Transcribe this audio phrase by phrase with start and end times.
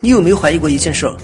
[0.00, 1.16] 你有没有怀疑过一件事儿？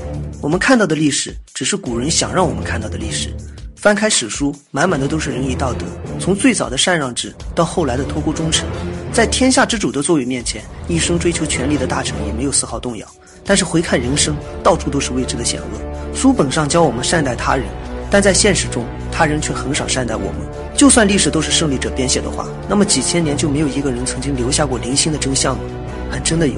[0.43, 3.33] 我们看到的历史只是古人想让我们看到的历史。
[3.77, 5.87] 翻开史书，满满的都是仁义道德，
[6.19, 8.67] 从最早的禅让制到后来的托孤忠臣，
[9.13, 13.07] 在天下之主的作为面前，一生追求权力的大臣也没有丝毫动摇。
[13.45, 16.13] 但是回看人生，到处都是未知的险恶。
[16.13, 17.69] 书本上教我们善待他人，
[18.11, 20.41] 但在现实中，他人却很少善待我们。
[20.77, 25.63] 就算历史都是胜利者编写的话，那么几千年就没有一个人曾经留下过零星的真相吗？
[26.11, 26.55] 还真的有。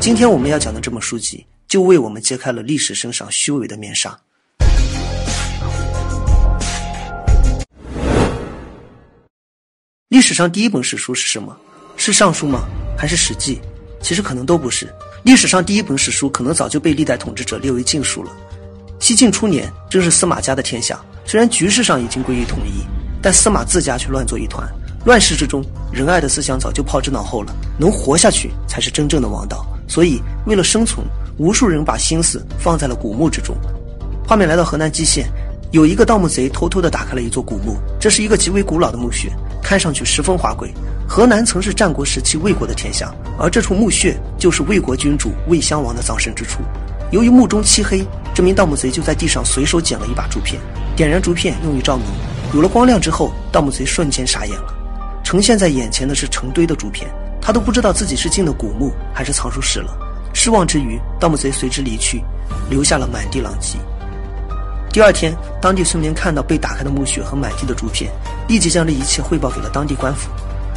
[0.00, 1.46] 今天我们要讲的这本书籍。
[1.70, 4.18] 就为我们揭开了历史身上虚伪的面纱。
[10.08, 11.56] 历史上第一本史书是什么？
[11.96, 12.64] 是《尚书》吗？
[12.98, 13.54] 还是《史记》？
[14.02, 14.92] 其实可能都不是。
[15.22, 18.32] 历史上第一本史书可能早就被历代统治者列为禁书了。
[18.98, 21.00] 西晋初年，正是司马家的天下。
[21.24, 22.82] 虽然局势上已经归于统一，
[23.22, 24.68] 但司马自家却乱作一团。
[25.06, 27.54] 乱世之中，仁爱的思想早就抛之脑后了。
[27.78, 29.64] 能活下去，才是真正的王道。
[29.86, 31.06] 所以，为了生存。
[31.36, 33.56] 无数人把心思放在了古墓之中。
[34.26, 35.26] 画面来到河南蓟县，
[35.70, 37.76] 有一个盗墓贼偷偷地打开了一座古墓。
[37.98, 39.28] 这是一个极为古老的墓穴，
[39.62, 40.72] 看上去十分华贵。
[41.08, 46.60] 河南曾是战国时期魏国的天下，而这处墓穴就是魏国君主魏襄王的葬身之处。
[47.10, 50.60] 由于墓中漆黑，这名盗墓贼就在地上随手捡了一把竹片，
[50.94, 52.06] 点燃竹片用于照明。
[52.54, 54.72] 有了光亮之后，盗墓贼瞬间傻眼了，
[55.24, 59.98] 呈现在眼前的是成堆的竹片，他都不知道自己是进了古墓还是藏书室了。
[60.42, 62.24] 失望之余，盗墓贼随之离去，
[62.70, 63.76] 留下了满地狼藉。
[64.90, 68.10] 第二天，当地村民看到被打开的墓穴和满地的竹片，
[68.48, 70.30] 立即将这一切汇报给了当地官府。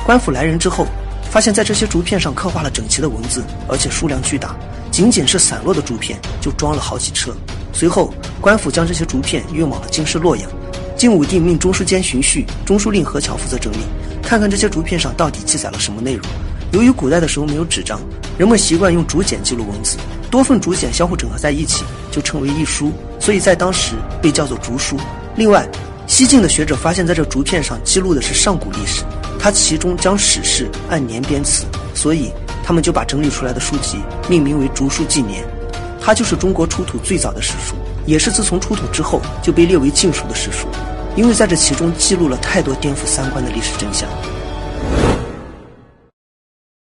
[0.06, 0.86] 官府来人之后，
[1.32, 4.54] 发现在这些竹片上刻画了整齐的文字，而且数量巨大，
[4.92, 7.34] 仅仅是散落的竹片就装了好几车。
[7.72, 10.52] 随后，官府将这些竹片运往了京师洛阳。
[10.98, 13.78] 晋武帝命中书监荀彧、中书令何巧负责整理，
[14.22, 16.26] 看看这些竹片上到底记载了什么内容。
[16.74, 18.02] 由于古代的时候没有纸张，
[18.36, 19.96] 人们习惯用竹简记录文字，
[20.32, 23.94] 多份竹简相互整合在一起，就称为一书，所以在当时
[24.24, 24.98] 被叫做竹书。
[25.36, 25.70] 另外，
[26.08, 29.04] 西晋的学者发现，在这竹片上记录的是上古历史，
[29.40, 32.32] 它其中将史事按年编词，所以
[32.64, 35.44] 他们就把整理出来的书籍命名为《竹书纪年》，
[36.02, 37.76] 它就是中国出土最早的史书，
[38.08, 40.68] 也是自从出土之后就被列为禁书的史书，
[41.16, 44.10] 因为在这其中记录了太多颠覆三观的历史真相。《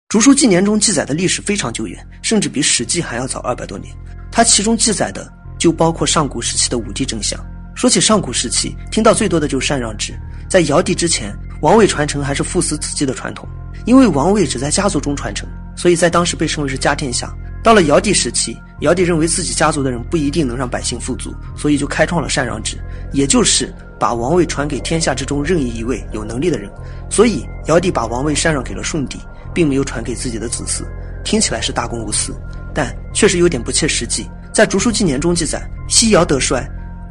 [0.08, 3.92] 竹书纪年》中记载的历史非常久远，甚至比《史记》还要早二百多年。
[4.30, 5.28] 它其中记载的
[5.58, 7.36] 就包括上古时期的五帝真相。
[7.74, 10.16] 说起上古时期，听到最多的就是禅让制。
[10.48, 13.48] 在尧帝之前，王位传承还是父死子继的传统，
[13.84, 17.34] 因为王位只在家族中传承，所以在当时被称为是家天下。
[17.60, 22.78] 到了尧帝时期，尧帝认为自己家族的人不一定能让百姓富足，所以就开创了禅让制，
[23.12, 26.70] 也就是把王位传给天下之中任意一位有能力的人。
[27.10, 29.18] 所以尧帝把王位禅让给了舜帝。
[29.56, 30.84] 并没有传给自己的子嗣，
[31.24, 32.36] 听起来是大公无私，
[32.74, 34.28] 但确实有点不切实际。
[34.52, 36.62] 在《竹书纪年》中记载：“西尧得衰，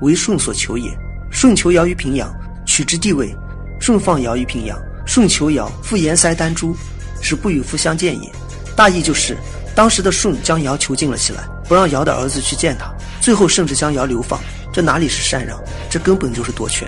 [0.01, 0.95] 为舜所求也。
[1.31, 2.31] 舜求尧于平阳，
[2.63, 3.35] 取之地位。
[3.79, 4.79] 舜放尧于平阳。
[5.07, 6.77] 舜求尧，复言塞丹朱，
[7.19, 8.31] 使不与夫相见也。”
[8.77, 9.35] 大意就是，
[9.73, 14.39] 当时的舜将尧囚禁了起来，不让尧的儿子去见他，最后甚至将尧流放。
[14.71, 15.59] 这哪里是禅让？
[15.89, 16.87] 这根本就是夺权。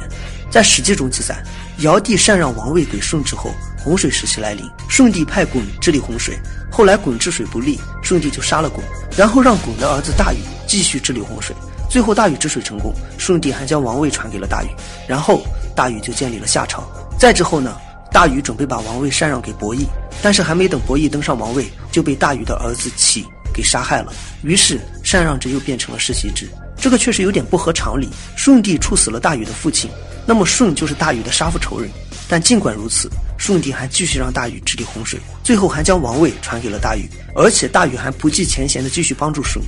[0.52, 1.44] 在《史记》中记载，
[1.80, 3.52] 尧帝禅让王位给舜之后。
[3.88, 6.38] 洪水时期来临，舜帝派鲧治理洪水。
[6.70, 8.82] 后来鲧治水不利，舜帝就杀了鲧，
[9.18, 11.56] 然后让鲧的儿子大禹继续治理洪水。
[11.90, 14.68] 最后大禹治水成功，舜帝还将王位传给了大禹，
[15.08, 15.42] 然后
[15.74, 16.84] 大禹就建立了夏朝。
[17.18, 17.78] 再之后呢，
[18.12, 19.88] 大禹准备把王位禅让给伯益，
[20.22, 24.12] 但是还没等伯益登上王位，就被大禹的儿子启给杀害了。
[24.44, 26.46] 于是禅让制又变成了世袭制，
[26.80, 28.10] 这个确实有点不合常理。
[28.36, 29.90] 舜帝处死了大禹的父亲，
[30.26, 31.90] 那么舜就是大禹的杀父仇人。
[32.30, 39.62] 但尽管如此，舜帝还继续让大禹治理洪水，最后还将王位传给了大禹，而且大禹还不计前嫌的继续帮助舜。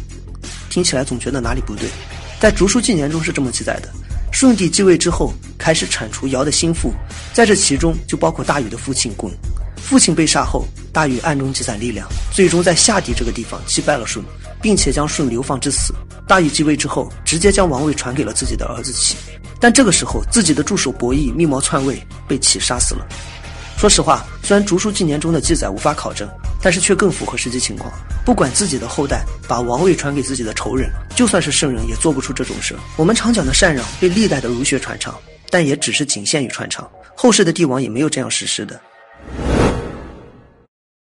[0.70, 1.90] 听起来总觉得哪里不对。
[2.40, 3.90] 在《竹书纪年》中是这么记载的：
[4.32, 6.94] 舜帝继位之后，开始铲除尧的心腹，
[7.34, 9.32] 在这其中就包括大禹的父亲鲧。
[9.84, 14.24] 父亲被杀后，大禹暗中积攒力量，最终在夏地这个地方击败了舜，
[14.62, 15.94] 并且将舜流放致死。
[16.28, 19.16] 大禹继位之后，直接将王位传给了自己的儿子启。
[19.60, 23.06] 但这个时候，自己的助手伯益密谋篡位，被启杀死了。
[23.78, 26.30] 说实话，虽然《竹书纪年》中的记载无法考证，
[26.62, 27.92] 但是却更符合实际情况。
[28.26, 32.76] 不管自己的后代把王位传给自己的仇人，就算是圣人也做不出这种事。
[32.98, 35.18] 我们常讲的禅让被历代的儒学传唱，
[35.50, 38.76] 但也只是仅限于传唱，后世的帝王也没有这样实施的。《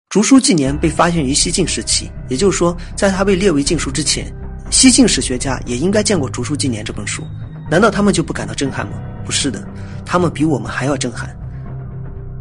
[0.10, 4.26] 竹书纪年》被发现于西晋时期，也就是说，在它被列为禁书之前，
[4.72, 7.22] 西晋史学家也应该见过《竹书纪年》这本书。
[7.70, 8.94] 难道他们就不感到震撼吗？
[9.24, 9.64] 不是的，
[10.04, 11.30] 他们比我们还要震撼。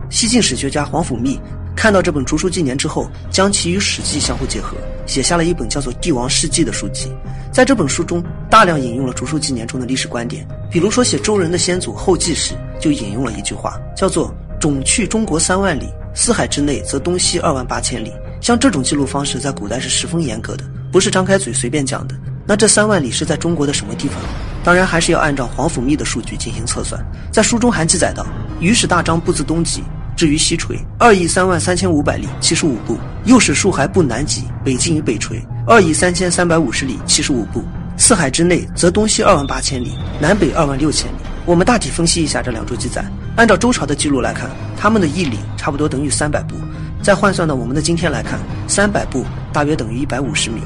[0.09, 1.39] 西晋史学家皇甫谧
[1.77, 4.75] 看到这本《竹书纪年》之后，将其与《史记》相互结合，
[5.05, 7.13] 写下了一本叫做《帝王世纪》的书籍。
[7.53, 18.13] 在这本书中，大量引用了《竹书纪年》中的历史观点，比如说写周人的先祖后稷时，就引用了一句话，叫做“种去中国三万里，四海之内则东西二万八千里”。
[18.43, 22.15] 像这种记录方式，在古代是十分严格的，不是张开嘴随便讲的。
[22.45, 24.17] 那这三万里是在中国的什么地方？
[24.65, 27.01] 当然还是要按照皇甫谧的数据进行测算。
[27.31, 28.27] 在书中还记载到
[28.59, 29.81] ：“于使大章布自东极。”
[30.17, 37.63] 至于西陲，二亿三万三千五百里，七十五步；又使数还布南极，北进于北陲，二亿三千三百五十里，七十五步。
[37.97, 41.28] 四海之内，则东西二万八千里，南北二万六千里。
[41.49, 43.03] 我们大体分析一下这两处记载。
[43.35, 46.55] 按照周朝的记录来看，他们的义里差不多等于三百步。
[47.03, 50.61] 再换算到我们的今天来看，三百步大约等于一百五十米。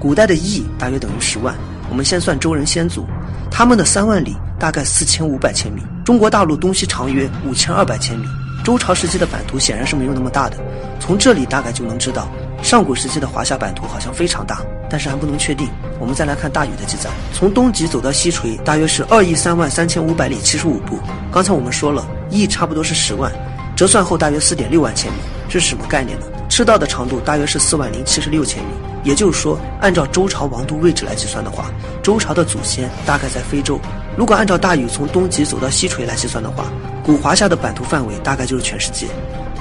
[0.00, 1.54] 古代的义大约等于十万。
[1.90, 3.04] 我们先算周人先祖，
[3.50, 5.82] 他们的三万里大概四千五百千米。
[6.02, 8.26] 中国大陆东西长约五千二百千米。
[8.64, 10.56] 周朝时期的版图显然是没有那么大的，
[10.98, 12.26] 从这里大概就能知道，
[12.62, 14.62] 上古时期的华夏版图好像非常大，
[14.92, 15.66] 但是还不能确定。
[15.98, 20.98] 我们再来看大禹的记载，从东极走到西陲，大约是二亿三万三千五百里七十五步。
[21.32, 23.32] 刚才我们说了，亿差不多是十万，
[23.74, 25.18] 折算后大约四点六万千米，
[25.48, 26.26] 这是什么概念呢？
[26.50, 28.68] 赤道的长度大约是四万零七十六千米，
[29.04, 31.70] 也就是说，按照周朝王都位置来计算的话，
[32.02, 33.80] 周朝的祖先大概在非洲。
[34.18, 36.66] 如果按照大禹从东极走到西陲来计算的话，
[37.02, 39.06] 古华夏的版图范围大概就是全世界。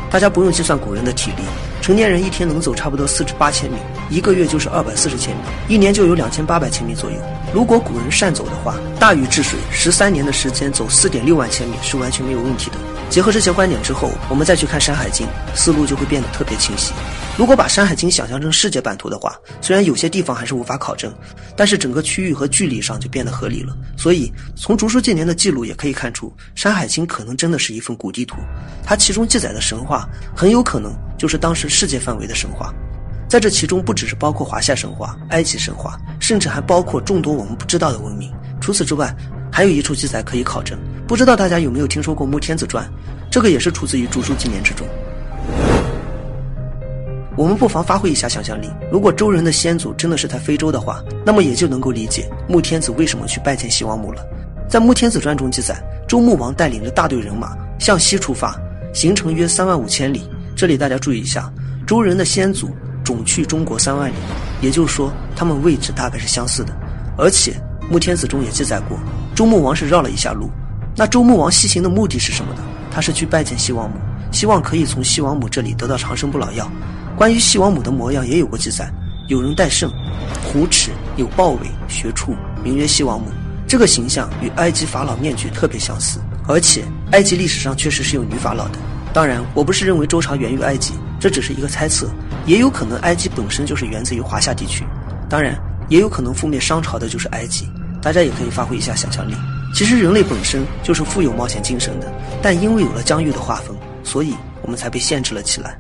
[0.10, 1.44] 大家不用计算古人的体力，
[1.92, 3.76] 成年人一天能走差不多四至八千米，
[4.10, 7.18] 一个月就是二百四十千米，一年就有两千八百千米左右。
[7.54, 12.78] 如果古人善走的话，大禹治水十三年的时间走四点六万千米是完全没有问题的。
[13.10, 16.94] 结合这些观点之后，我们再去看《山海经》，思路就会变得特别清晰。
[17.38, 21.14] 如果把《山海经》想象成世界版图的话，虽然有些地方还是无法考证，
[21.58, 23.76] 但是整个区域和距离上就变得合理了。
[23.98, 28.38] 所以，从竹书纪年的记录也可以看出，《山海经》可能真的是一份古地图，
[28.82, 32.74] 它其中记载的神话很有可能就是当时世界范围的神话。
[33.30, 38.34] 在这其中，不只是包括华夏神话、埃及神话，甚至还包括众多我们不知道的文明。
[38.60, 39.16] 除此之外，
[39.52, 42.84] 还有一处记载可以考证，不知道大家有没有听说过《穆天子传》？
[43.30, 44.88] 这个也是出自于《竹书纪年》之中。
[47.38, 54.26] 我们不妨发挥一下想象力，如果周人的先祖真的是在非洲的话，那么也就能够理解穆天子为什么去拜见西王母了。
[54.68, 58.60] 在《穆天子传》中记载，周穆王带领着大队人马向西出发，
[58.92, 60.28] 行程约三万五千里。
[60.62, 61.52] 这里大家注意一下，
[61.88, 62.70] 周人的先祖
[63.04, 64.14] 种去中国三万里，
[64.62, 66.72] 也就是说他们位置大概是相似的，
[67.18, 67.60] 而且。
[67.90, 68.96] 穆天子中也记载过，
[69.34, 70.52] 周穆王是绕了一下路。
[70.96, 72.62] 那周穆王西行的目的是什么呢？
[72.92, 73.96] 他是去拜见西王母，
[74.32, 76.72] 希望可以从西王母这里得到长生不老药。
[77.18, 78.88] 关于西王母的模样也有过记载，
[79.30, 79.92] 有人戴胜，
[80.44, 83.32] 虎齿，有豹尾，学处，名曰西王母。
[83.68, 86.84] 这个形象与埃及法老面具特别相似，而且
[87.14, 88.78] 埃及历史上确实是有女法老的。
[89.14, 92.10] 当然，我不是认为周朝源于埃及，这只是一个猜测，
[92.46, 94.86] 也有可能埃及本身就是源自于华夏地区。
[95.30, 97.70] 当然，也有可能覆灭商朝的就是埃及。
[98.02, 99.36] 大家也可以发挥一下想象力。
[99.76, 102.12] 其实人类本身就是富有冒险精神的，
[102.42, 105.78] 但因为有了疆域的划分，所以我们才被限制了起来。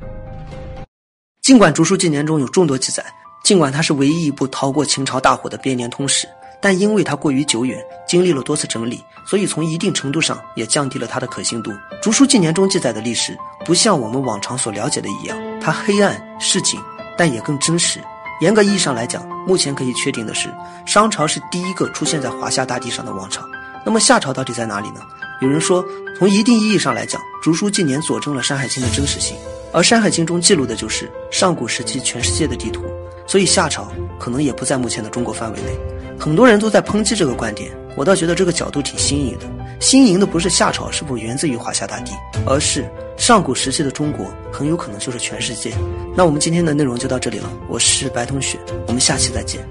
[1.41, 3.03] 尽管《竹书纪年》中有众多记载，
[3.43, 6.27] 尽管它是唯一一部逃过秦朝大火的编年通史，
[6.61, 11.71] 但因为它过于久远，经历了多次整理，所以从一定程度上也降低了它的可信度。
[12.01, 13.35] 《竹书纪年》中记载的历史，
[13.65, 16.79] 不像我们往常所了解的一样，它黑暗市井，
[17.17, 17.99] 但也更真实。
[18.41, 20.53] 严格意义上来讲，目前可以确定的是，
[20.85, 23.43] 商朝是第一个出现在华夏大地上的王朝。
[23.83, 25.01] 那么夏朝到底在哪里呢？
[25.41, 25.83] 有人说，
[26.19, 29.35] 从一定意义上来讲，《竹书纪年》佐证了《山海经》的真实性，
[29.71, 32.83] 而《山海经》中记录的就是上古时期全世界的地图，
[33.25, 36.00] 所以夏朝可能也不在目前的中国范围内。
[36.21, 39.45] 很多人都在抨击这个观点，我倒觉得这个角度挺新颖的。
[39.79, 42.13] 新颖的不是夏朝是否源自于华夏大地，
[42.45, 42.85] 而是。
[43.17, 45.73] 上古时期的中国很有可能就是全世界。
[46.15, 49.67] 那我们今天的内容就到这里了，我是白同学，我们下期再见。